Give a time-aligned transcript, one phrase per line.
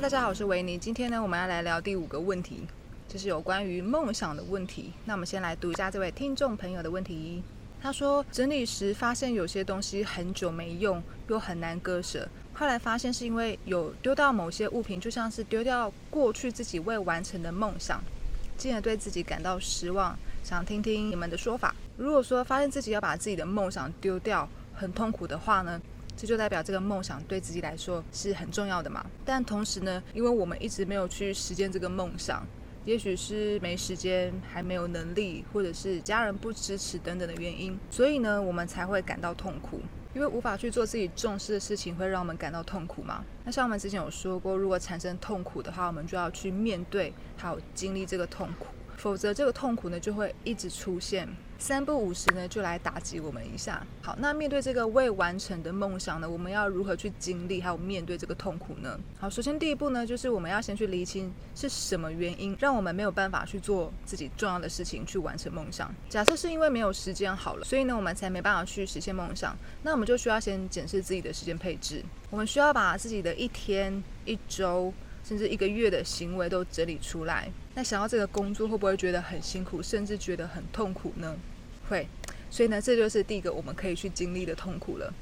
[0.00, 0.78] 大家好，我是维尼。
[0.78, 2.64] 今天呢，我们要来聊第五个问题，
[3.08, 4.92] 就是有关于梦想的问题。
[5.04, 7.42] 那我们先来读一下这位听众朋友的问题。
[7.82, 12.28] 他说，整理时发现有些东西很久没用，又很难割舍。
[12.54, 18.00] 后来发现是因为有丢掉某些物品，就像是丢掉过去自己未完成的梦想，
[18.56, 20.16] 进而对自己感到失望。
[20.44, 21.74] 想听听你们的说法。
[21.96, 25.80] 如果说发现自己要把自己的梦想丢掉，很痛苦的话呢？
[26.18, 29.06] 这就代表这个梦想对自己来说是很重要的嘛。
[29.24, 32.44] 但同时呢，因为我们一直没有去实践这个梦想，
[32.84, 39.80] 也许是没时间、还没有能力，或者是家人不支持等等的原因，所以呢，我们才会感到痛苦。
[40.14, 43.22] 因为无法去做自己重视的事情，会让我们感到痛苦嘛。
[43.44, 48.66] 那像我们之前有说过，如果产生痛苦的话，我们就要去面对，还有经历这个痛苦，
[48.98, 51.26] 否则这个痛苦呢就会一直出现。
[51.60, 53.84] 三不五时呢，就来打击我们一下。
[54.00, 58.96] 好，那面对这个未完成的梦想呢，我们要如何去经历，还有面对这个痛苦呢？
[59.18, 65.92] 好，首先第一步呢，就是我们要先去厘清是什么原因让我们没有办法去做自己重要的事情，去完成梦想。
[66.08, 69.56] 假设是因为没有时间好了，所以呢，我们才没办法去实现梦想。
[69.82, 72.04] 那我们就需要先检视自己的时间配置。
[72.30, 74.94] 我们需要把自己的一天、一周。
[75.28, 81.36] 甚至一个月的行为都整理出来，那想要这个工作会不会觉得很辛苦，甚至觉得很痛苦呢？
[81.86, 82.08] 会，
[82.50, 85.12] 所以呢，这就是第一个我们可以去经历的痛苦了。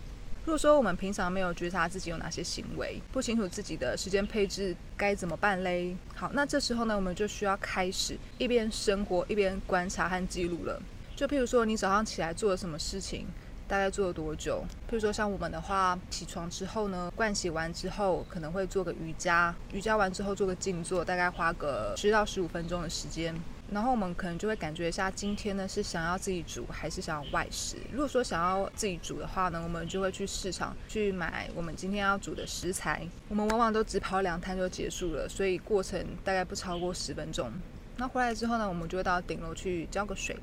[0.44, 5.96] 如果说我们平常没有觉察自己有哪些行为，不清楚自己的时间配置该怎么办嘞？
[6.14, 10.80] 好，那这时候呢，我们就需要开始一边生活一边观察和记录了。
[11.16, 13.26] 就譬如说，你早上起来做了什么事情？
[13.68, 14.64] 大概做了多久？
[14.88, 23.34] 比如说像我们的话，起床之后呢，盥洗完之后，可能会做个瑜伽，瑜伽完之后做个静坐，大概花个十到十五分钟的时间。
[23.68, 27.76] 然后我们可能就会感觉一下，今天呢是想要自己煮还是想要外食。
[27.90, 33.04] 如果说想要自己煮的话呢，我们就会去市场去买我们今天要煮的食材。
[33.28, 37.50] 我们往往都只跑两摊就结束了，所以过程大概不超过十分钟。
[37.96, 40.36] 那回来之后呢，我们就会到顶楼去浇个水，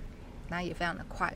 [0.50, 1.34] 那也非常的快。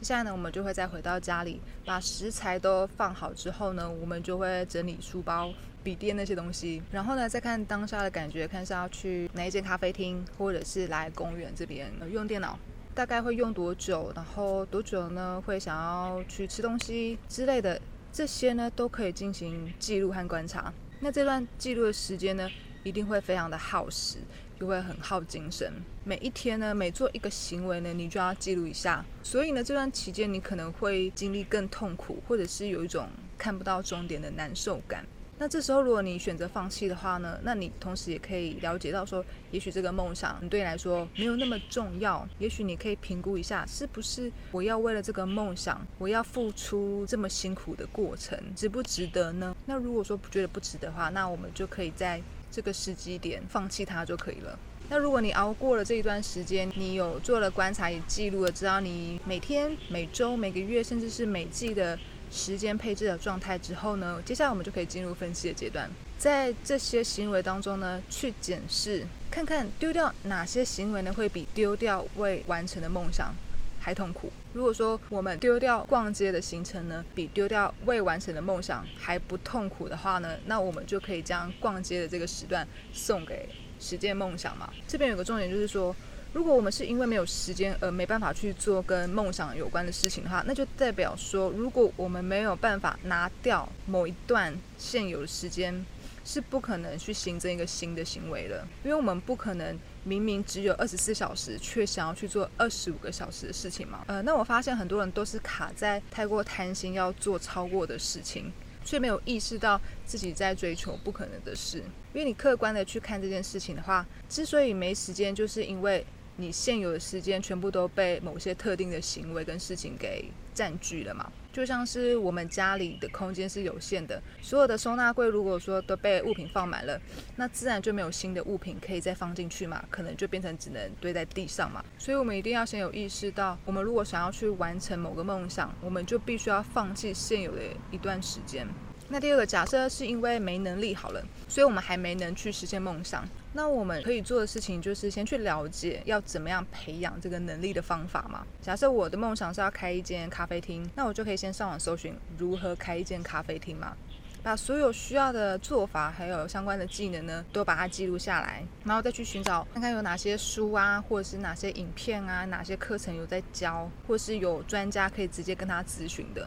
[0.00, 12.56] 接下来呢，我们就会再回到家里，把食材都放好之后呢，我们就会整理书包、笔电那些东西，然后呢，再看当下的感觉，看是要去哪一间咖啡厅，或者是来公园这边用电脑，
[12.94, 17.80] 大概会用多久，然后多久呢会想要去吃东西之类的，
[18.12, 20.72] 这些呢都可以进行记录和观察。
[21.00, 22.48] 那这段记录的时间呢，
[22.84, 24.18] 一定会非常的耗时。
[24.58, 25.72] 就会很耗精神。
[26.04, 29.04] 每一天呢，每做一个行为呢，你就要记录一下。
[29.22, 35.04] 所以呢，这段期间你可能会经历更痛苦，或者是有一种看不到终点的难受感。
[35.40, 42.26] 那这时候，如果你选择放弃的话呢，那你同时也可以了解到说，也许这个梦想对你来说没有那么重要。
[42.40, 49.54] 也许你可以评估一下，是不是我要为了这个梦想，我要付出这么辛苦的过程，值不值得呢？
[49.64, 52.20] 那如果说不觉得不值的话，那我们就可以在。
[52.50, 54.58] 这个时机点放弃它就可以了。
[54.88, 61.98] 那如果你熬过了这一段时间，你有做了观察，与记录了，知道你每天、每周、每个月，甚至是每季的
[62.30, 65.90] 时间配置的状态之后呢，接下来我们就可以进入分析的阶段。
[66.18, 73.34] 在这些行为当中呢，去检视看看丢掉哪些行为呢，会比丢掉未完成的梦想。
[73.80, 74.30] 还痛苦。
[74.58, 83.48] 如果说我们丢掉逛街的行程呢，比丢掉未完成的梦想还不痛苦的话呢，那我们就可以将逛街的这个时段送给
[83.78, 84.68] 实践梦想嘛。
[84.88, 85.94] 这边有个重点就是说，
[86.32, 95.86] 如果我们是因为没有时间而没办法去做跟梦想有关的事情的话，那就代表说，如果我们没有办法拿掉某一段现有的时间。
[96.28, 104.04] 是不可能去新增一个新的行为的，因为我们不可能明明只有二十四小时，却想要去做二十五个小时的事情嘛。
[104.08, 108.52] 呃，那我发现很多人都是卡在太过贪心要做超过的事情，
[108.84, 111.78] 却没有意识到自己在追求不可能的事。
[112.12, 116.04] 因为你客观的去看这件事情的话，之所以没时间，就是因为。
[116.40, 121.32] 你现有的时间全部都被某些特定的行为跟事情给占据了嘛？
[121.58, 126.96] 就像是我们家里的空间是有限的，所有的收纳柜如果说都被物品放满了，
[127.34, 131.84] 那自然就没有新的物品可以再放进去嘛，可能就变成只能堆在地上嘛。
[131.98, 138.64] 所以我们一定要先有意识到，我们如果想要去完成某个梦想，我们就必须要放弃现有的一段时间。
[139.08, 143.28] 那第二个假设是因为没能力好了，所以我们还没能去实现梦想。
[143.52, 148.46] 那我们可以做的事情就是先去了解要怎么样培养这个能力的方法嘛。
[148.60, 153.96] 假设我的梦想是要开一间咖啡厅，那我就可以先上网搜寻如何开一间咖啡厅嘛，
[154.42, 166.46] 把所有需要的做法还有相关的技能呢都把它记录下来，然后再去寻找看看有哪些书啊，或者是哪些影片啊，哪些课程有在教，或是有专家可以直接跟他咨询的。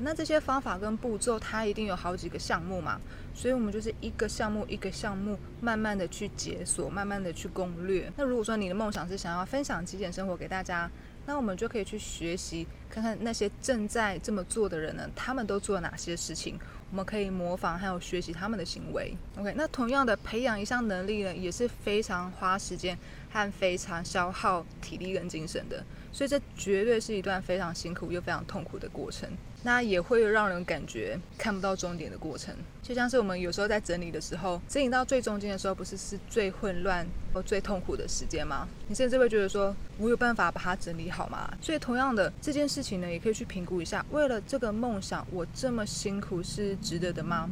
[0.00, 3.00] 那这些方法跟步骤，它一定有好几个项目嘛，
[3.34, 8.10] 所以我们就是一个项目一个项目，慢慢的去解锁，慢慢的去攻略。
[8.16, 10.90] 那如果说你的梦想是想要分享极简生活给大家，
[11.26, 16.58] 那我们就可以去学习，看看那些正在这么做的人呢，他们都做了哪些事情，
[16.90, 19.16] 我们可以模仿还有学习他们的行为。
[19.36, 22.96] OK，那同样的培养一项能力呢，也是非常花时间
[23.32, 25.84] 和非常消耗体力跟精神的。
[26.12, 29.28] 所以这绝对是一段非常辛苦又非常痛苦的过程，
[29.66, 32.54] 那也会让人感觉看不到终点的过程。
[32.84, 37.04] 就像是我们有时候在整理的时候，整理到最中间的时候，不是是最混乱
[37.34, 38.68] 和最痛苦的时间吗？
[38.86, 41.52] 你甚至会觉得说，我有办法把它整理好吗？
[41.60, 47.50] 所以同样的这件事情呢，也可以去评估一下，为了这个梦想，我这么辛苦是值得的吗？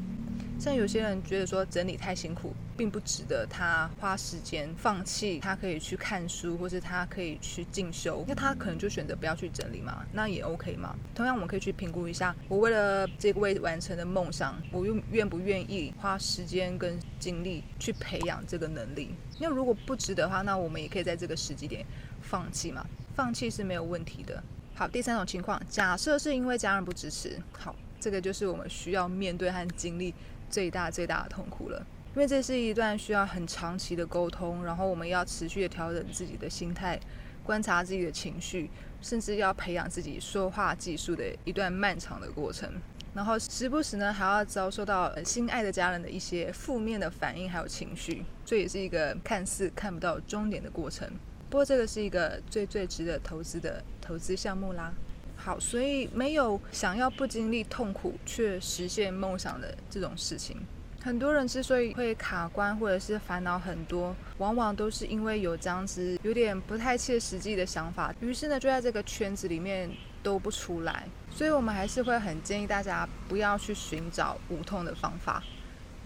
[0.58, 10.96] 像有些人觉得说整理太辛苦，并不值得他花时间放弃，他可以去看书，或是他可以去进修，那他可能就选择不要去整理嘛，那也 OK 嘛。
[11.14, 19.10] 同样，我们可以去评估一下，我为了这个未完成的梦想，我愿愿不愿意花时间跟精力去培养这个能力？
[19.38, 21.84] 那如果不值得的话，那我们也可以在这个时机点
[22.22, 24.42] 放弃嘛，放弃是没有问题的。
[24.74, 30.14] 好，第三种情况，假设是因为家人不支持，好，这个就是我们需要面对和经历。
[30.54, 31.84] 最大最大的痛苦了，
[32.14, 36.96] 因为这是一段需要很长期的沟通，然后我们要持续的调整自己的心态，
[37.42, 38.70] 观察自己的情绪，
[39.00, 42.72] 甚至要培养自己说话技术的一段漫长的过程。
[43.14, 51.10] 然后时不时呢还要遭受到心爱的家人的一些负面的反应还有情绪，这也是一个看似看不到终点的过程。
[51.50, 54.94] 不过这个是一个最最值得投资的投资项目啦。
[55.44, 60.56] 好，所以没有想要不经历痛苦却实现梦想的这种事情。
[61.02, 69.90] 很多人之所以会卡关或者是烦恼很多，往往都是因为有这样子有点不太切实际的想法，于是呢就在这个圈子里面
[70.22, 71.06] 都不出来。
[71.30, 75.44] 所以我们还是会很建议大家不要去寻找无痛的方法，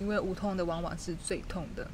[0.00, 1.88] 因为无痛的往往是最痛的。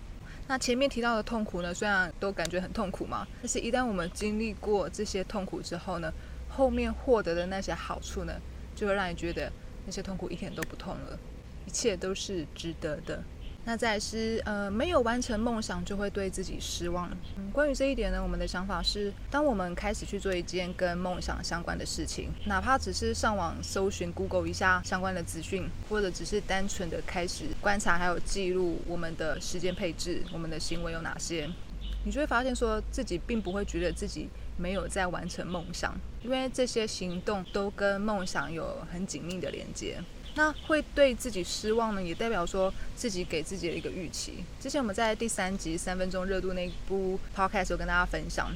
[0.49, 6.11] 那前面提到的痛苦呢，虽然都感觉很痛苦嘛，但是一旦我们经历过这些痛苦之后呢？
[6.56, 8.33] 后面获得的那些好处呢，
[8.75, 9.51] 就会让你觉得
[9.87, 11.19] 那些痛苦一点都不痛了，
[11.67, 13.23] 一切都是值得的。
[13.67, 17.11] 那再是呃，没有完成梦想就会对自己失望。
[17.39, 31.49] 嗯，关于这一点呢，我们的想法是，当我们开始去做一件跟梦想相关的事情，哪怕只是上网搜寻 Google 一下相关的资讯，或者只是单纯的开始观察还有记录我们的时间配置，我们的行为有哪些，
[32.05, 34.29] 你就会发现说自己并不会觉得自己。
[34.56, 39.99] 没有在完成梦想，因为这些行动都跟梦想有很紧密的连接。
[40.37, 44.45] 那会对自己失望呢，也代表说自己给自己的一个预期。
[44.61, 48.51] 之前我们在第三集三分钟热度那部 podcast 有跟大家分享，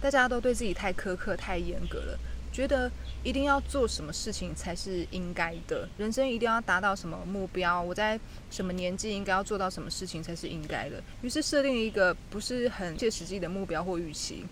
[0.00, 2.18] 大家都对自己太苛刻、太严格了，
[2.50, 2.90] 觉得
[3.22, 8.18] 一定要做什么事情才是应该的，人生一定要达到什么目标，我在
[8.50, 14.46] 什么年纪应该要做到什么事情才是应该的，于是设定一个不是很切实际的目标或预期。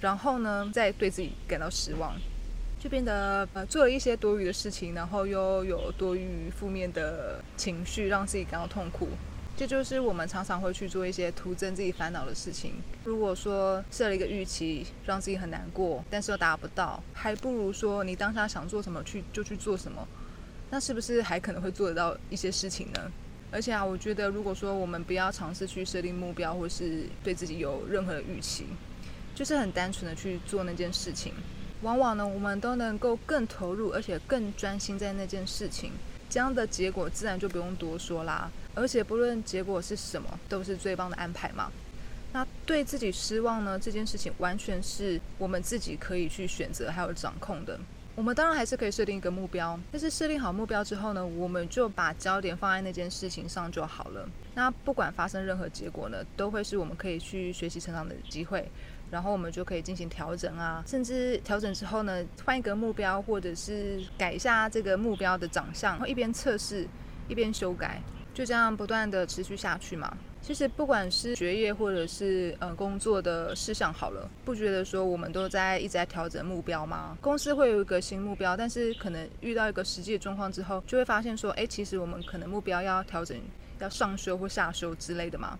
[0.00, 2.14] 然后呢，再对自己感到失望，
[2.78, 9.08] 就变得呃做了一些多余的事情，然后又有多余负面的情绪，让自己感到痛苦。
[9.56, 12.74] 这就是我们常常会去做一些徒增自己烦恼的事情。
[13.04, 20.06] 如果说设了一个预期，让自己很难过，但是又达不到，还不如说你当下想做什么去就去做什么，
[20.68, 23.10] 那是不是还可能会做得到一些事情呢？
[23.50, 28.66] 而且啊，我觉得如果说我们不要尝试去设定目标，或是对自己有任何的预期。
[29.36, 31.34] 就是很单纯的去做那件事情，
[31.82, 35.92] 往往呢，我们都能够更投入，而且更专心在那件事情，
[36.30, 38.50] 这样的结果自然就不用多说啦。
[38.74, 41.70] 而且不论结果是什么，都是最棒的安排嘛。
[42.32, 47.78] 那对自己失望呢，这件事情完全是我们自己可以去选择还有掌控的。
[48.14, 54.26] 我们当然还是可以设定一个目标，但是设定好目标之后呢，我们就把焦点放在那件事情上就好了。
[54.54, 58.66] 那不管发生任何结果呢，都会是我们可以去学习成长的机会。
[59.10, 66.86] 然后我们就可以进行调整啊，甚至调整之后呢，换一个目标，或者是改一下这个目标的长相，然后一边测试
[67.28, 68.02] 一边修改，
[68.34, 70.16] 就这样不断的持续下去嘛。
[70.42, 77.18] 其实不管是学业或者是呃工作的事项好了，不觉得说我们都在一直在调整目标吗？
[77.20, 83.36] 公司会有一个新目标，但是可能遇到一个实际的状况之后，就会发现说，哎，其实我们可能目标要调整，
[83.80, 85.58] 要上修或下修之类的嘛。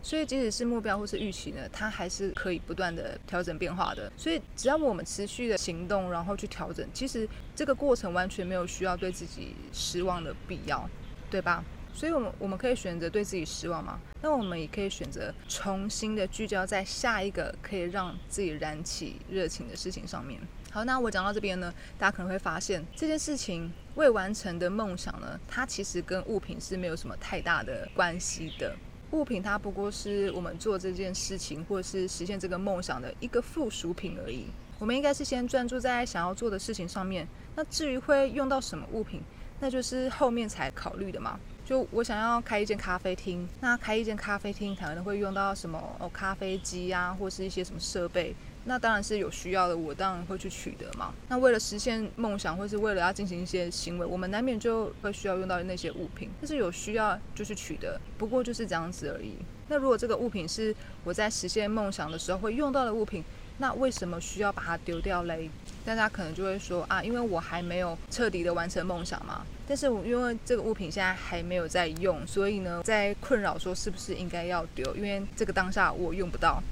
[0.00, 4.10] 所以，即使是目标或是预期呢，它还是可以不断的调整变化的。
[4.16, 10.88] 所以，只要我们持续的行动，然后去调整，其实这个过程完全没有需要对自己失望的必要，
[11.30, 11.64] 对吧？
[11.92, 13.98] 所以，我们我们可以选择对自己失望吗？
[14.22, 20.40] 那我们也可以选择重新的聚焦在下一个可以让自己燃起热情的事情上面。
[20.70, 28.76] 好，那我讲到这边呢，大家可能会发现这件事情未完成的梦想呢，它其实跟物品是没有什么太大的关系的。
[29.10, 34.44] 物品它不过是我们做这件事情或者是实现这个梦想的一个附属品而已。
[34.78, 37.26] 我们应该是先专注在想要做的事情上面。
[37.56, 39.20] 那至于会用到什么物品，
[39.60, 41.40] 那就是后面才考虑的嘛。
[41.64, 48.34] 就我想要开一间咖啡厅，那开一间咖啡厅可能会用到什么哦，咖啡机啊，或是一些什么设备。
[48.68, 51.14] 那当然是有需要的，我当然会去取得嘛。
[51.28, 56.28] 那为了实现梦想，或是为了要进行一些行为，我们难免就会需要用到那些物品。
[56.38, 59.36] 但是有需要就去取得，不过就是这样子而已。
[59.68, 63.24] 那如果这个物品是我在实现梦想的时候会用到的物品，
[63.56, 65.48] 那为什么需要把它丢掉嘞？
[65.86, 69.46] 大家可能就会说啊，因为我还没有彻底的完成梦想嘛。
[69.66, 74.94] 但是我因为这个物品现在还没有在用，所以呢，在困扰说是不是应该要丢？
[74.94, 76.62] 因为这个当下我用不到。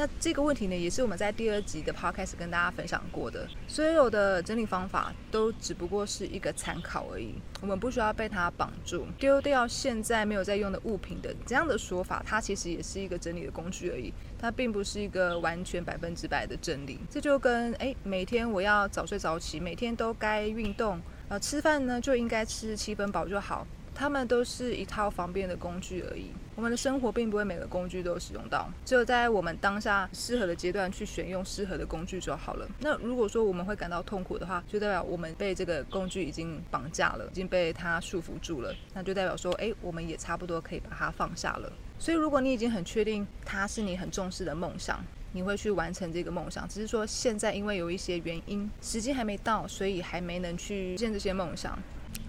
[0.00, 3.46] 那这个问题呢，也是我们在第二集的 podcast 跟大家分享过的。
[3.68, 9.04] 所有的整理方法都只不过是一个参考而已，我们不需要被它绑住。
[9.18, 16.98] 丢掉现在没有在用的物品的这样的说法，它其实也是一个整理的工具而已，它并不是一个完全百分之百的整理。
[17.10, 23.66] 这就跟诶，每天我要早睡早起，每天都该运动，呃，吃饭呢就应该吃七分饱就好。
[24.00, 26.30] 它们都是一套方便的工具而已。
[26.56, 32.66] 我们的生活并不会每个工具都使用到，只有在我们当下适合的阶段去选用适合的工具就好了。
[32.78, 38.74] 那如果说我们会感到痛苦的话，就代表我们被这个工具已经绑架了，已经被它束缚住了。
[38.94, 41.70] 那就代表说，哎，我们也差不多可以把它放下了。
[41.98, 51.78] 所以，如果你已经很确定它是你很重视的梦想，你会去完成这个梦想，只是说现在因为有一些原因，时间还没到，所以还没能去实现这些梦想。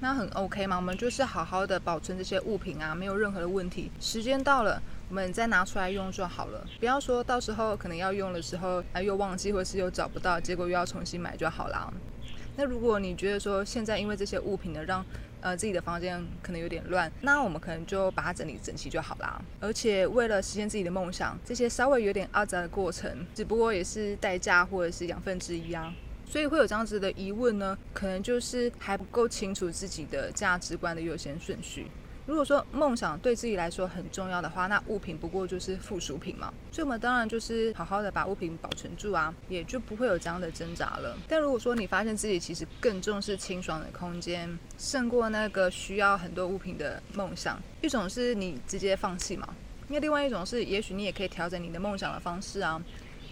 [0.03, 3.91] 那很 OK 嘛，我们就是好好的保存这些物品啊，没有任何的问题。
[3.99, 6.65] 时间到了，我们再拿出来用就好了。
[6.79, 11.93] 不要说到时候可能要用的时候啊又忘记，或是又找不到，结果又要重新买就好啦。
[12.57, 15.05] 那如果你觉得说现在因为这些物品呢，让
[15.39, 19.39] 呃自己的房间可能有点乱，那我们可能就把它整理整齐就好啦。
[19.59, 25.93] 而且为了实现自己的梦想，这些稍微有点阿杂的过程，只不过也是代价或者是养分之一啊。
[26.31, 31.87] 所以会有这样子的疑问呢，可能就是还不够清楚自己的价值观的优先顺序。
[32.25, 36.53] 如果说梦想对自己来说很重要的话，那物品不过就是附属品嘛。
[36.71, 41.17] 所以我们当然就是好好的把物品保存住啊，也就不会有这样的挣扎了。
[41.27, 49.53] 但如果说你发现自己其实更重视清爽的空间，胜过那个需要很多物品的梦想，一种是你直接放弃嘛，
[49.89, 52.81] 那另外一种是也许你也可以调整你的梦想的方式啊。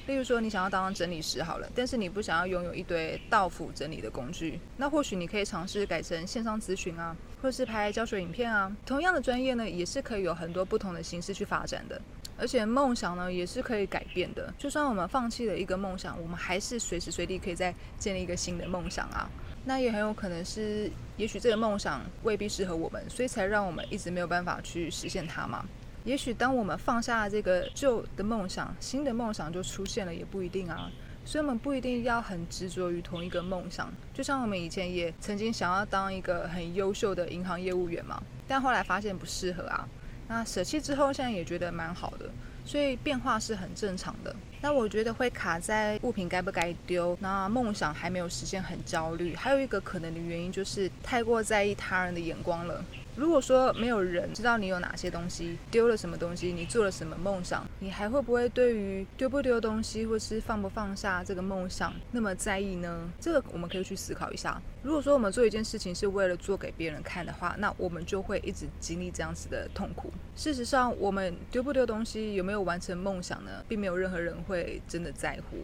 [0.10, 8.75] 例如说，你想要当整理师好了，但是你不想要拥有一堆到府整理的工具，那或许你可以尝试改成线上咨询啊，或是拍教学影片啊。
[8.88, 12.01] 同样的专业呢，也是可以有很多不同的形式去发展的。
[12.39, 14.51] 而且梦想呢，也是可以改变的。
[14.58, 19.30] 就算我们放弃了一个梦想，我们还是随时随地可以再建立一个新的梦想啊。
[19.66, 25.63] 那也很有可能是，也许这个梦想未必适合我们，所以才让我们一直没有办法去实现它嘛。
[26.03, 30.89] 也许当我们放下这个旧的梦想，新的梦想就出现了，也不一定啊。
[31.25, 33.91] 所以，我们不一定要很执着于同一个梦想。
[34.13, 39.88] 就像我们以前也曾经想要当一个很优秀的银行业务员嘛，但后来发现不适合啊。
[40.27, 42.29] 那舍弃之后，现在也觉得蛮好的。
[42.66, 44.36] 所以变化是很正常的。
[44.62, 49.34] 那我觉得会卡在物品该不该丢，那梦想还没有实现，很焦虑。
[49.36, 52.84] 还有一个可能的原因就是太过在意他人的眼光了。
[53.16, 63.09] 如果说没有人知道你有哪些东西丢了什么东西，你做了什么梦想，你还会不会对于丢不丢东西，或是放不放下这个梦想那么在意呢？
[63.21, 64.62] 这个我们可以去思考一下。
[64.83, 70.12] 如果说我们做一件事情是为了做给别人看的话，那我们就会一直经历这样子的痛苦。
[70.36, 75.57] 事实上，我们丢不丢东西，有没有完成梦想呢，并没有任何人会真的在乎。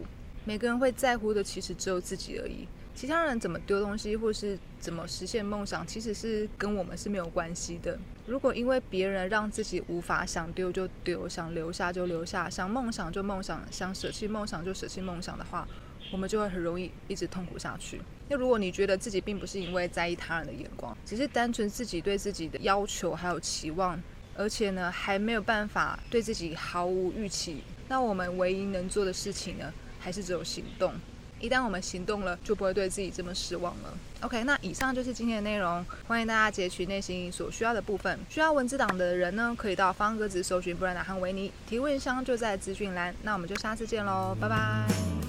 [0.44, 2.66] 每个人会在乎的其实只有自己而已。
[2.96, 7.98] 其他人怎么丢东西，或是怎么实现梦想，其实是跟我们是没有关系的。
[8.26, 15.68] 如果因为别人让自己无法想丢就丢，想留下就留下，想梦想就梦想，想舍弃梦想就舍弃梦想的话，
[16.10, 18.00] 我们就会很容易一直痛苦下去。
[18.30, 24.02] 那如果你觉得自己并不是因为在意他人的眼光，只是单纯自己对自己的要求还有期望，
[24.34, 30.94] 而且呢还没有办法对自己毫无预期，那我们唯一能做的事情呢，还是只有行动。
[31.40, 33.92] 一旦我们行动了，就不会对自己这么失望了。
[34.22, 38.18] OK，那以上就是今天的内容，欢迎大家截取内心所需要的部分。
[38.28, 43.14] 需要文字档的人呢，可以到方格子搜寻布兰达汉维尼，提问箱就在资讯栏。
[43.22, 45.25] 那我们就下次见喽，拜拜。